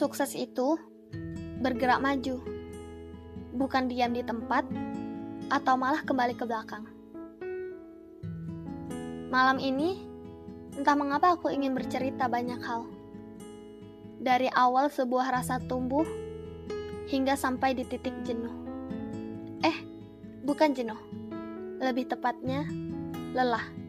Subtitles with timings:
[0.00, 0.80] Sukses itu
[1.60, 2.40] bergerak maju,
[3.52, 4.64] bukan diam di tempat
[5.52, 6.88] atau malah kembali ke belakang.
[9.28, 10.00] Malam ini,
[10.72, 12.88] entah mengapa aku ingin bercerita banyak hal.
[14.24, 16.08] Dari awal sebuah rasa tumbuh
[17.04, 18.56] hingga sampai di titik jenuh.
[19.60, 19.84] Eh,
[20.48, 21.00] bukan jenuh.
[21.76, 22.64] Lebih tepatnya,
[23.36, 23.79] lelah.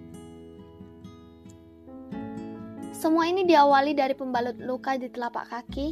[3.01, 5.89] Semua ini diawali dari pembalut luka di telapak kaki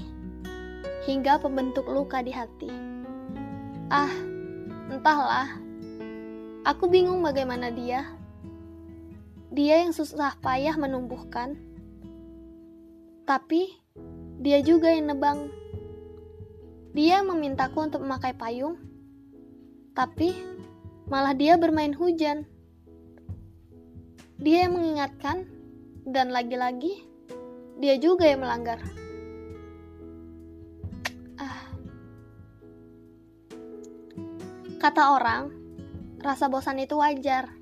[1.10, 2.70] hingga pembentuk luka di hati.
[3.90, 4.14] Ah,
[4.94, 5.58] entahlah.
[6.70, 8.06] Aku bingung bagaimana dia.
[9.50, 11.58] Dia yang susah payah menumbuhkan.
[13.26, 13.74] Tapi
[14.38, 15.50] dia juga yang nebang.
[16.94, 18.78] Dia memintaku untuk memakai payung.
[19.98, 20.38] Tapi
[21.10, 22.46] malah dia bermain hujan.
[24.38, 25.58] Dia yang mengingatkan
[26.10, 27.06] dan lagi-lagi
[27.80, 28.82] dia juga yang melanggar.
[31.40, 31.70] Ah.
[34.82, 35.54] Kata orang,
[36.20, 37.54] rasa bosan itu wajar.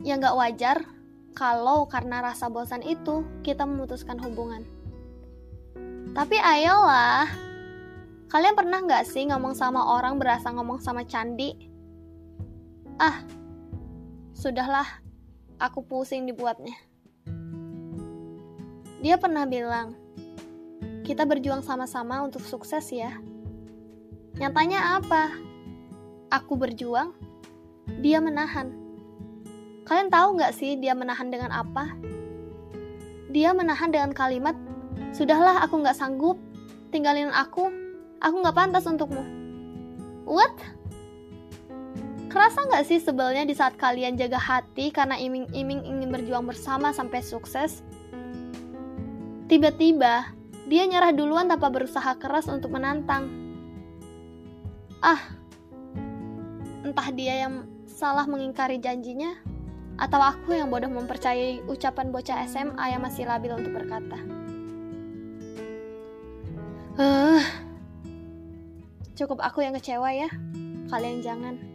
[0.00, 0.78] Ya nggak wajar
[1.36, 4.66] kalau karena rasa bosan itu kita memutuskan hubungan.
[6.10, 7.30] Tapi ayolah,
[8.26, 11.54] kalian pernah nggak sih ngomong sama orang berasa ngomong sama candi?
[12.98, 13.22] Ah,
[14.34, 15.09] sudahlah,
[15.60, 16.74] aku pusing dibuatnya.
[19.04, 19.92] Dia pernah bilang,
[21.04, 23.20] kita berjuang sama-sama untuk sukses ya.
[24.40, 25.36] Nyatanya apa?
[26.32, 27.12] Aku berjuang,
[28.00, 28.72] dia menahan.
[29.84, 31.92] Kalian tahu nggak sih dia menahan dengan apa?
[33.30, 34.56] Dia menahan dengan kalimat,
[35.10, 36.38] Sudahlah aku nggak sanggup,
[36.94, 37.66] tinggalin aku,
[38.22, 39.26] aku nggak pantas untukmu.
[40.22, 40.54] What?
[42.30, 47.26] Kerasa nggak sih sebelnya di saat kalian jaga hati karena iming-iming ingin berjuang bersama sampai
[47.26, 47.82] sukses?
[49.50, 50.30] Tiba-tiba,
[50.70, 53.26] dia nyerah duluan tanpa berusaha keras untuk menantang.
[55.02, 55.18] Ah,
[56.86, 59.34] entah dia yang salah mengingkari janjinya,
[59.98, 64.18] atau aku yang bodoh mempercayai ucapan bocah SMA yang masih labil untuk berkata.
[66.94, 67.42] Uh,
[69.18, 70.30] cukup aku yang kecewa ya,
[70.94, 71.69] kalian jangan.